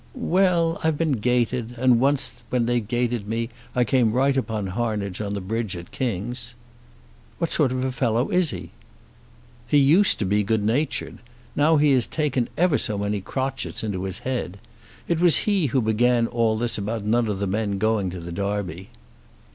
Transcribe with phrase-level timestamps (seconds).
[0.15, 5.21] "Well, I've been gated, and once when they'd gated me I came right upon Harnage
[5.21, 6.55] on the bridge at King's."
[7.37, 8.71] "What sort of a fellow is he?"
[9.67, 11.19] "He used to be good natured.
[11.55, 14.57] Now he has taken ever so many crotchets into his head.
[15.07, 18.31] It was he who began all this about none of the men going to the
[18.31, 18.89] Derby."